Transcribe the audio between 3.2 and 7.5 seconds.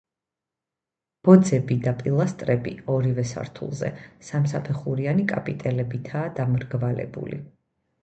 სართულზე, სამსაფეხურიანი კაპიტელებითაა დამრგვალებული.